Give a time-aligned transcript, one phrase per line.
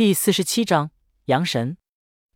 [0.00, 0.92] 第四十七章
[1.26, 1.76] 阳神。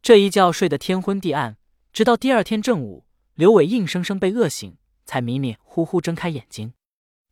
[0.02, 1.56] 这一觉睡得天昏地暗，
[1.94, 6.74] 直到第二天正午，刘伟硬生生被饿醒，才迷迷糊糊睁开眼睛，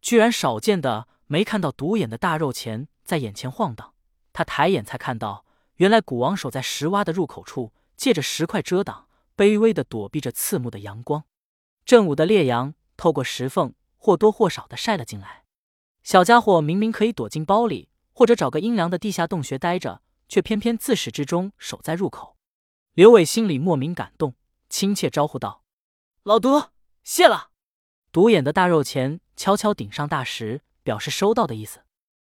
[0.00, 3.92] 居然少见的没看到独眼的大肉钳在眼前晃荡。
[4.32, 5.44] 他抬眼才看到，
[5.74, 11.24] 原来古王守在石洼的入口处，借着石块遮挡，卑微的躲避着刺目的阳光。
[11.84, 15.44] 正午的烈阳透过石缝，或多或少的晒了进来。
[16.02, 20.00] 小家伙明明可以躲进包里，或者找个阴凉的地下洞穴待着。
[20.32, 22.38] 却偏偏自始至终守在入口，
[22.94, 24.34] 刘伟心里莫名感动，
[24.70, 25.62] 亲切招呼道
[26.24, 26.70] ：“老独，
[27.04, 27.50] 谢了。”
[28.10, 31.84] 独眼的大肉钳悄悄顶上大石，表示收到的意思。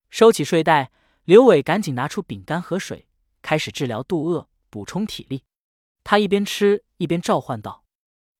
[0.10, 0.92] 收起睡袋，
[1.24, 3.08] 刘伟赶紧拿出饼干和水，
[3.42, 5.46] 开始治疗肚饿，补充体力。
[6.04, 7.86] 他一边吃一边召唤道：“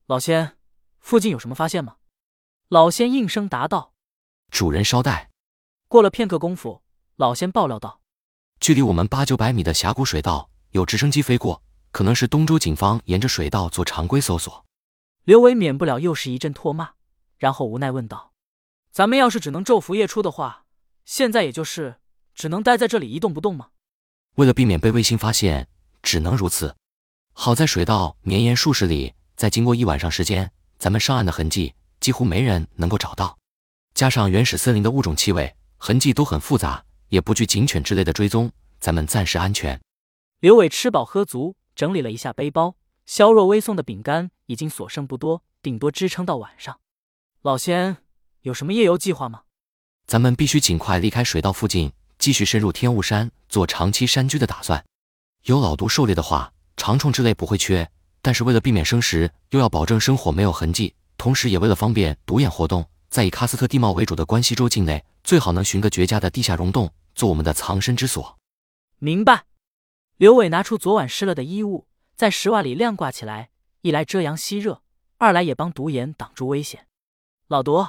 [0.08, 0.58] 老仙，
[1.00, 1.96] 附近有什么发现吗？”
[2.68, 3.94] 老仙应声答道
[4.52, 5.32] ：“主人稍待。”
[5.88, 6.84] 过了片刻功夫，
[7.16, 8.02] 老仙爆料道。
[8.60, 14.66] 距离我们八九百米的峡谷水道有直升机飞过，可能是东州警方沿着水道做常规搜索。
[15.24, 16.92] 刘伟免不了又是一阵唾骂，
[17.38, 18.32] 然后无奈问道
[18.92, 20.66] ：“咱们要是只能昼伏夜出的话，
[21.04, 21.98] 现在也就是
[22.34, 23.70] 只能待在这里一动不动吗？”
[24.36, 25.68] 为了避免被卫星发现，
[26.02, 26.76] 只能如此。
[27.34, 33.38] 好在水道绵延数十里，再经过一晚上时间，咱们上岸的痕迹几乎没人能够找到。
[33.94, 36.84] 加上原始森林的物种气味，痕迹都很复杂。
[37.16, 39.80] 也不惧警犬之类的追踪，咱们暂时安全。
[40.42, 46.78] 刘伟吃饱喝足，整理了一下背包，肖若微送的饼干已经所剩不多，顶多支撑到晚上。
[47.42, 47.96] 老仙
[48.42, 49.44] 有什么夜游计划吗？
[50.06, 54.84] 咱们必须尽快离开水道附近，继续深入天雾山做长期山居的打算。
[55.46, 57.90] 有老毒狩猎的话，长虫之类不会缺，
[58.22, 65.02] 但是为了避免生食，又要保证生火没有痕迹，同时也为了方便独眼活动，在以喀斯特地貌为主的关西州境内。
[65.24, 68.38] 最好能寻个绝佳的地下溶洞，做我们的藏身之所。
[69.00, 69.46] 明白。
[70.18, 73.50] 刘伟拿出昨晚湿了的衣物，在石瓦里晾挂起来，
[73.82, 74.82] 一来遮阳吸热，
[75.18, 76.88] 二来也帮独眼挡住危险。
[77.48, 77.88] 老独，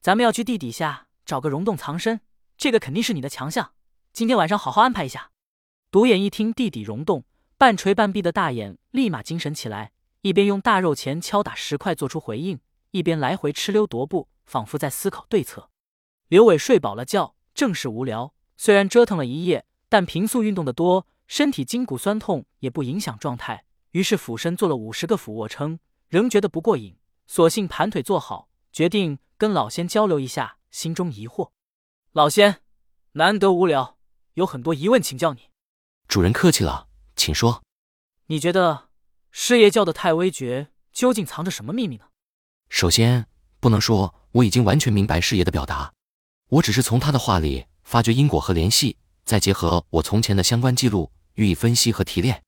[0.00, 2.20] 咱们要去地底下找个溶洞藏身，
[2.56, 3.72] 这个肯定是你的强项。
[4.12, 5.30] 今天晚上好好安排一下。
[5.90, 7.24] 独眼一听地底溶洞，
[7.58, 9.92] 半垂半闭的大眼立马精神起来，
[10.22, 12.58] 一边用大肉钳敲打石块做出回应，
[12.92, 15.70] 一边来回哧溜踱步，仿佛在思考对策。
[16.28, 18.32] 刘伟睡饱了觉，正是无聊。
[18.56, 23.64] 虽然折腾了一夜，但平素运动的多，身体筋骨酸痛也不影响状态。
[23.92, 25.78] 于是俯身做了五十个俯卧撑，
[26.08, 26.96] 仍觉得不过瘾，
[27.26, 31.50] 索性盘腿坐好，决定跟老仙交流一下心中疑惑。
[32.12, 32.60] 老仙，
[33.12, 33.96] 难得无聊，
[34.34, 35.50] 有很多疑问请教你。
[36.08, 37.62] 主人客气了，请说。
[38.26, 38.88] 你觉得
[39.30, 42.06] 师爷教的太微诀究竟藏着什么秘密呢？
[42.68, 43.26] 首先，
[43.60, 45.92] 不能说我已经完全明白师爷的表达。
[46.48, 52.42] 我只是从他的话里发掘因果和联系，再结合我从前的相关记录予以分析和提炼，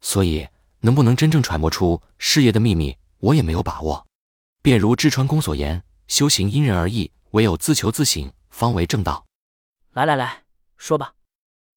[0.00, 0.48] 所以
[0.80, 4.06] 能不能真正揣摩出事业的秘密，我也没有把握。
[4.62, 9.26] 便如志川公所言，修行因人而异，唯有自求自省，方为正道。
[9.92, 10.44] 来来来
[10.78, 11.12] 说吧，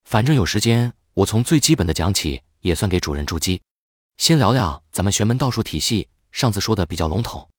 [0.05, 3.61] 反正有时间，我从最基本的讲起，也算给主人筑基。
[4.15, 7.49] 先聊聊咱们玄门道术体系，上次说的比较笼统，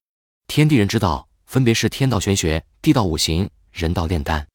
[0.47, 3.51] 天地人之道分别是天道玄学、地道五行。
[3.71, 4.47] 人道炼丹，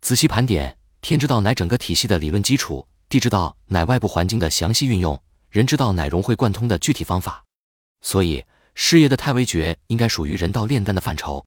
[0.00, 5.20] 仔细盘点，天之道乃整个体系的理论基础，地之道乃外部环境的详细运用，
[5.50, 7.44] 人之道乃融会贯通的具体方法。
[8.00, 8.44] 所以，
[8.74, 11.44] 师爷的太微诀应该属于人道炼丹的范畴。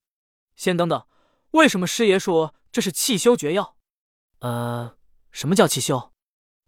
[0.56, 1.04] 先等等，
[1.52, 3.76] 为什么师爷说这是气修绝药？
[4.40, 4.96] 呃，
[5.32, 6.12] 什么叫气修？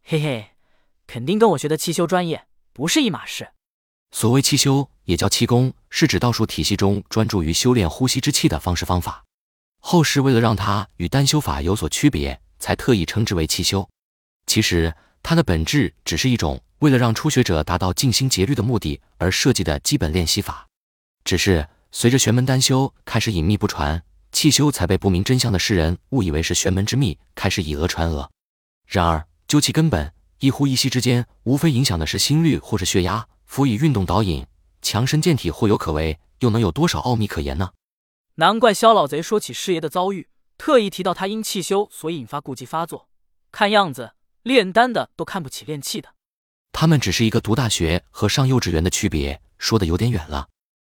[0.03, 0.51] 嘿嘿，
[1.05, 3.51] 肯定跟我学的气修专业不是一码事。
[4.11, 9.25] 所谓气修，也叫气功，是指道术体系中专注于修炼呼吸之气的方式方法。
[9.85, 13.87] 后世为了让它与丹修法有所区别，才特意称之为气修。
[14.47, 20.65] 其实它的本质只是一种为了让初学者达到静心节律的目的而设计的基本练习法。
[21.25, 24.01] 只是随着玄门丹修开始隐秘不传，
[24.31, 28.31] 气修才被不明真相的世人误以为是玄门之秘，开始以讹传讹。
[28.87, 33.27] 然而究其根本，一呼一吸之间，无非影响的是心率或是血压。
[33.45, 34.47] 辅以运动导引，
[34.81, 37.69] 强身健体或有可为，又能有多少奥秘可言呢？
[38.35, 40.27] 难怪萧老贼说起师爷的遭遇，
[40.57, 43.07] 特意提到他因气修所引发痼疾发作。
[43.51, 46.15] 看样子炼丹的都看不起炼气的。
[46.71, 50.49] 他们只是一个读大学和上幼稚园的区别，说的有点远了。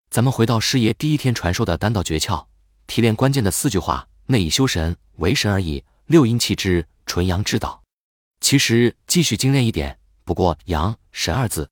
[0.10, 2.44] 咱们回到师爷第一天传授的丹道诀窍，
[2.88, 5.84] 提炼关键的四句话：内以修神，为神而已。
[6.08, 7.84] 六阴气之纯阳之道。
[8.42, 11.70] 其实继续精炼一点，不过阳神二字。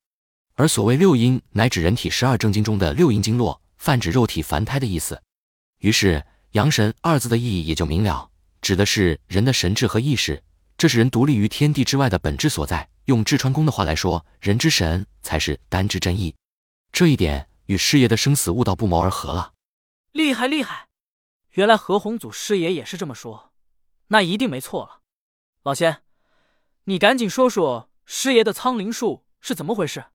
[0.54, 5.20] 而所谓六阴，乃指人体十二正经中的六阴经络，泛指肉体凡胎的意思。
[5.80, 8.30] 于是“阳神”二字的意义也就明了，
[8.62, 10.42] 指的是人的神智和意识，
[10.77, 12.89] 这是人独立于天地之外的本质所在。
[13.06, 16.33] 用志川公的话来说，人之神才是丹之真意。
[16.92, 19.54] 这一点与师爷的生死悟道不谋而合了。
[20.12, 20.88] 厉害厉害！
[21.51, 23.51] 原来何洪祖师爷也是这么说，
[24.07, 25.01] 那一定没错了。
[25.63, 26.01] 老仙，
[26.86, 30.06] 你赶紧说说师爷的苍灵术是怎么回事？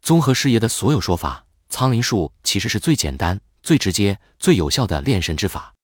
[0.00, 5.74] 综合师爷的所有说法，苍灵术其实是最简单、最直接、最有效的炼神之法。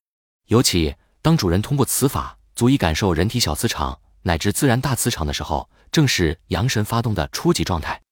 [0.47, 8.03] 尤其当主人通过此法足以感受人体小磁场乃至自然大磁场的时候，正是阳神发动的初级状态。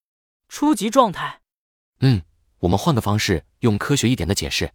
[0.48, 1.40] 初级状态。
[2.00, 2.22] 嗯，
[2.58, 4.72] 我们换个方式，用科学一点的解释。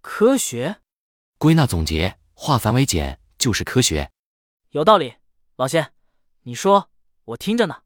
[0.00, 0.80] 科学。
[1.38, 4.10] 归纳总结，化繁为简就是科学。
[4.70, 5.14] 有道理。
[5.56, 5.92] 老仙，
[6.42, 6.90] 你说，
[7.24, 7.82] 我听着呢。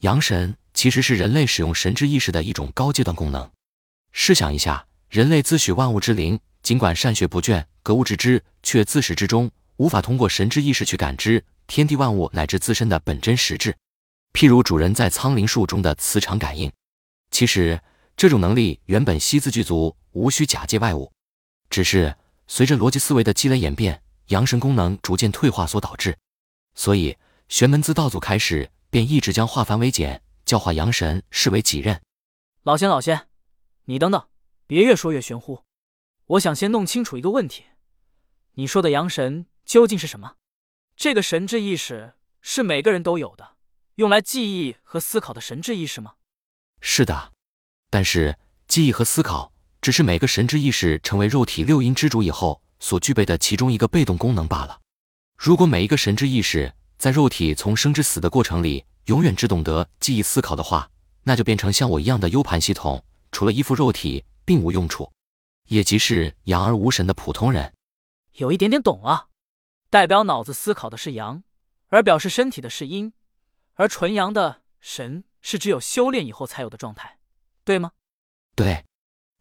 [0.00, 3.50] 阳神其实是人类使用神之意识的一种高阶段功能。
[4.12, 13.76] 试想一下，人类自诩万物之灵，尽管善学不倦，格物致知，却自始至终无法通过神之意识去感知天地万物乃至自身的本真实质。
[14.32, 16.70] 譬如主人在苍灵术中的磁场感应，
[17.32, 17.82] 其实
[18.16, 21.10] 这种能力原本悉自具足，无需假借外物，
[21.70, 22.14] 只是
[22.46, 26.16] 随着逻辑思维的积累演变，阳神功能逐渐退化所导致。
[26.76, 27.18] 所以，
[27.48, 32.00] 玄门自道祖开始便一直将化繁为简，教化阳神视为己任。
[32.62, 33.26] 老仙，老仙，
[33.86, 34.22] 你等等，
[34.70, 35.64] 别越说越玄乎。
[36.26, 37.64] 我想先弄清楚一个问题：
[38.54, 40.36] 你说的阳神究竟是什么？
[40.94, 43.56] 这个神智意识是每个人都有的，
[43.96, 46.12] 用来记忆和思考的神智意识吗？
[46.80, 47.32] 是的，
[47.90, 48.38] 但是
[48.68, 54.80] 记忆和思考只是每个神智意识成为肉体六阴之主以后所具备的其中一个被动功能罢了。
[55.36, 60.88] 如果每一个神之意识在肉体从生至死的过程里永远只懂得记忆思考的话，
[61.24, 65.12] 那就变成像我一样的 U 盘系统，除了依附肉体并无用处，
[65.68, 67.72] 也即是阳而无神的普通人。
[68.34, 69.28] 有一点点懂了，
[69.88, 71.42] 代表脑子思考的是阳，
[71.88, 73.12] 而表示身体的是阴，
[73.74, 77.18] 而纯阳的神是只有修炼以后才有的状态，
[77.64, 77.92] 对吗？
[78.54, 78.84] 对，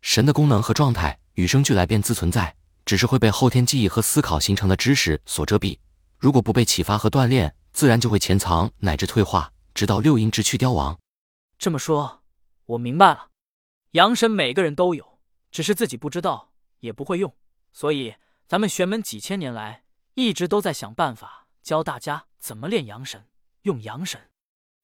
[0.01, 5.77] 神的功能和状态与生俱来便自存在，只是会被后天记忆和思考形成的知识所遮蔽。
[6.17, 10.97] 如果不被启发和锻炼，自然就会潜藏乃至退化，直到六阴之躯凋亡。
[11.57, 12.23] 这么说，
[12.65, 13.28] 我明白了。
[13.91, 15.19] 阳神每个人都有，
[15.51, 17.35] 只是自己不知道，也不会用。
[17.73, 18.15] 所以
[18.47, 19.83] 咱们玄门几千年来
[20.13, 23.27] 一直都在想办法教大家怎么练阳神，
[23.63, 24.29] 用阳神。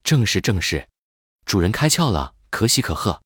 [0.03, 0.87] 正是正是，
[1.45, 3.21] 主人开窍了，可喜可贺。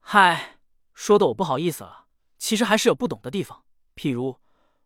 [0.00, 0.58] 嗨，
[0.94, 2.06] 说的我不好意思了。
[2.38, 3.64] 其实还是有不懂的地方，
[3.96, 4.40] 譬如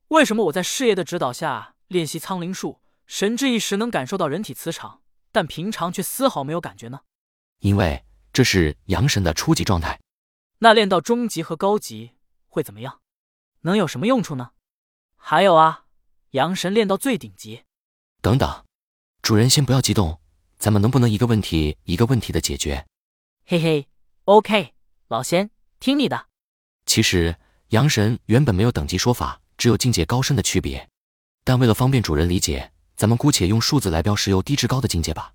[0.08, 1.74] 为什么我在师爷的指导下。
[1.90, 5.02] 练习苍灵术，神智一时能感受到人体磁场，
[5.32, 7.00] 但平常却丝毫没有感觉呢。
[7.58, 9.98] 因为这是阳神的初级状态。
[10.62, 12.12] 那练到中级和高级
[12.46, 13.00] 会怎么样？
[13.62, 14.50] 能有什么用处呢？
[15.16, 15.86] 还有啊，
[16.32, 17.64] 阳神练到最顶级，
[18.20, 18.64] 等等，
[19.22, 20.20] 主人先不要激动，
[20.58, 22.86] 咱们能不能一个问题一个问题的解决？
[23.46, 23.88] 嘿嘿
[24.24, 24.74] ，OK，
[25.08, 26.26] 老仙听你的。
[26.84, 27.34] 其实
[27.68, 30.86] 阳神原本没有等级说法，只有境界高深的区别。
[31.42, 35.32] 但为了方便主人理解，咱们姑且用数字来标识由低至高的境界吧。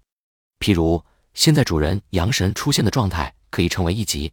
[0.59, 4.31] 譬如，现在主人阳神出现的状态可以称为一级，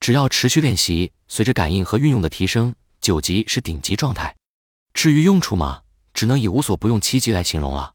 [0.00, 4.36] 只要持续练习，随着感应和运用的提升，九级是顶级状态。
[4.92, 5.82] 至于用处嘛，
[6.14, 7.94] 只能以无所不用其极来形容了。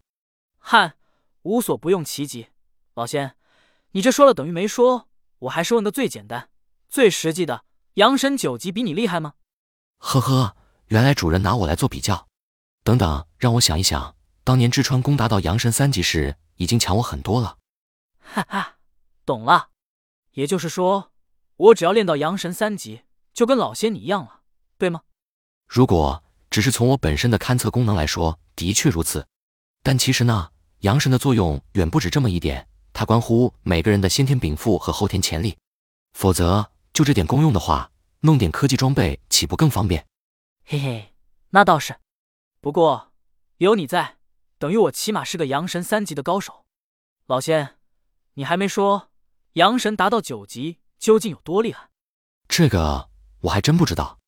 [0.59, 0.95] 汉，
[1.43, 2.47] 无所不用其极。
[2.93, 3.35] 老仙，
[3.91, 5.07] 你这说了等于没说。
[5.39, 6.49] 我还是问个最简单、
[6.87, 7.63] 最实际的：
[7.95, 9.33] 阳神九级比你厉害吗？
[9.97, 10.55] 呵呵，
[10.87, 12.27] 原来主人拿我来做比较。
[12.83, 14.15] 等等，让我想一想。
[14.43, 17.57] 当年志川攻达到阳神三级时，已经强我很多了。
[18.19, 18.77] 哈哈，
[19.25, 19.69] 懂了。
[20.33, 21.11] 也就是说，
[21.61, 23.03] 我只要练到阳神三级，
[23.35, 24.41] 就跟老仙你一样了，
[24.79, 25.01] 对吗？
[25.67, 29.27] 如果只是从我本身的勘测功能来说，的确如此。
[29.83, 30.49] 但其实呢，
[30.79, 35.55] 阳神的作用远不止这么一点，它关乎每个人的先天禀赋和后天潜力。
[36.13, 37.91] 否则，就这点功用的话，
[38.21, 40.07] 弄点科技装备岂不更方便？
[40.65, 41.13] 嘿嘿，
[41.51, 41.95] 那倒是。
[42.59, 43.11] 不过
[43.57, 44.17] 有你在，
[44.57, 46.65] 等于我起码是个阳神三级的高手。
[47.27, 47.75] 老仙，
[48.33, 49.09] 你还没说
[49.53, 51.89] 阳神达到九级究竟有多厉害？
[52.47, 53.09] 这个
[53.41, 54.19] 我还真不知道。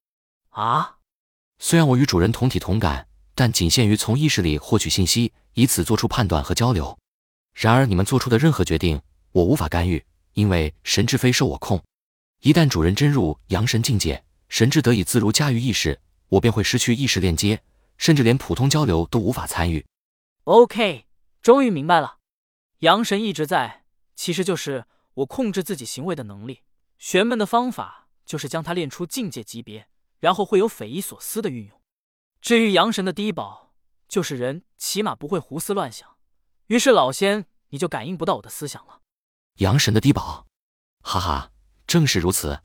[0.49, 0.97] 啊？
[1.59, 6.97] 虽然我与主人同体同感，但仅限于从意识里获取信息，以此做出判断和交流。
[7.53, 8.99] 然而你们做出的任何决定，
[9.31, 10.03] 我无法干预，
[10.33, 11.79] 因为神智非受我控。
[12.41, 17.61] 一旦主人真入阳神境界，神智得以自如驾驭意识，我便会失去意识链接。
[17.99, 19.85] 甚至连普通交流都无法参与。
[20.45, 21.05] OK，
[21.43, 22.17] 终于明白了，
[22.79, 23.83] 阳神一直在，
[24.15, 26.61] 其实就是我控制自己行为的能力。
[26.97, 29.87] 玄门的方法就是将它练出境界级别，
[30.19, 31.81] 然后会有匪夷所思的运用。
[32.41, 33.73] 至于阳神的低保，
[34.07, 36.17] 就是人起码不会胡思乱想，
[36.67, 39.01] 于是老仙你就感应不到我的思想了。
[39.57, 40.47] 阳神的低保，
[41.01, 41.51] 哈哈，
[41.85, 42.61] 正是如此。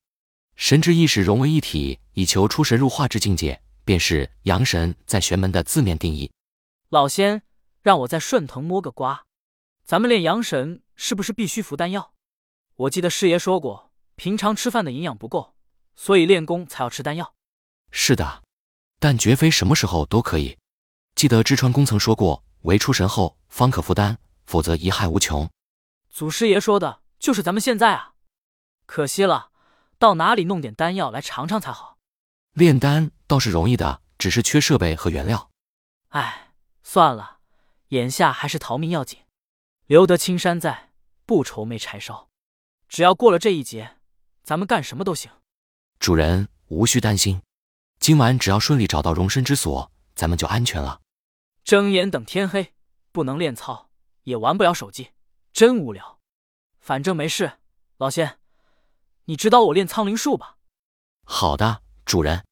[0.56, 6.30] 神之意识融为一体，以求出神入化之境界，便是阳神在玄门的字面定义。
[6.88, 7.42] 老仙，
[7.82, 9.24] 让我再顺藤摸个瓜，
[9.84, 12.14] 咱们练阳神是不是必须服丹药？
[12.78, 15.56] 我记得师爷说过，平常吃饭的营养不够，
[15.96, 17.34] 所以练功才要吃丹药。
[17.90, 18.44] 是的，
[19.00, 20.56] 但绝非什么时候都可以。
[21.16, 25.50] 记得知川公曾说过，唯出神后方可服丹，否则贻害无穷。
[26.08, 28.14] 祖师爷说的就是咱们现在啊，
[28.86, 29.50] 可惜了。
[29.98, 31.98] 到哪里弄点丹药来尝尝才好？
[32.52, 35.50] 炼丹倒是容易的，只是缺设备和原料。
[36.10, 36.52] 唉，
[36.84, 37.38] 算了，
[37.88, 39.18] 眼下还是逃命要紧，
[39.86, 40.92] 留得青山在，
[41.26, 42.28] 不愁没柴烧。
[42.88, 43.96] 只要过了这一劫，
[44.42, 45.30] 咱们干什么都行。
[45.98, 47.42] 主人无需担心，
[48.00, 51.00] 今晚只要顺利找到容身之所，咱们就安全了。
[51.64, 52.72] 睁眼等天黑，
[53.12, 53.90] 不能练操，
[54.22, 55.10] 也玩不了手机，
[55.52, 56.18] 真无聊。
[56.80, 57.58] 反正没事，
[57.98, 58.38] 老仙。
[59.26, 60.56] 你指导我练苍灵术吧。
[61.24, 62.42] 好的，主人。